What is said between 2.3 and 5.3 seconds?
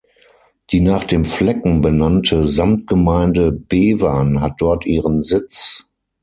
Samtgemeinde Bevern hat dort ihren